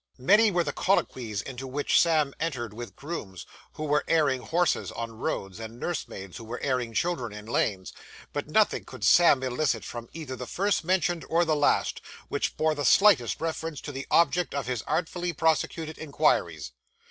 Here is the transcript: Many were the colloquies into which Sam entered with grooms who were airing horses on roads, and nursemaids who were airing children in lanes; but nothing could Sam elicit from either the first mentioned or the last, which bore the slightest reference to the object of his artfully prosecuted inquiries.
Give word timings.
Many 0.17 0.49
were 0.49 0.63
the 0.63 0.73
colloquies 0.73 1.43
into 1.43 1.67
which 1.67 2.01
Sam 2.01 2.33
entered 2.39 2.73
with 2.73 2.95
grooms 2.95 3.45
who 3.73 3.83
were 3.83 4.03
airing 4.07 4.41
horses 4.41 4.91
on 4.91 5.11
roads, 5.19 5.59
and 5.59 5.79
nursemaids 5.79 6.37
who 6.37 6.43
were 6.43 6.59
airing 6.61 6.95
children 6.95 7.31
in 7.31 7.45
lanes; 7.45 7.93
but 8.33 8.47
nothing 8.49 8.83
could 8.83 9.03
Sam 9.03 9.43
elicit 9.43 9.85
from 9.85 10.09
either 10.11 10.35
the 10.35 10.47
first 10.47 10.83
mentioned 10.83 11.23
or 11.29 11.45
the 11.45 11.55
last, 11.55 12.01
which 12.29 12.57
bore 12.57 12.73
the 12.73 12.83
slightest 12.83 13.39
reference 13.39 13.79
to 13.81 13.91
the 13.91 14.07
object 14.09 14.55
of 14.55 14.65
his 14.65 14.81
artfully 14.87 15.33
prosecuted 15.33 15.99
inquiries. 15.99 16.71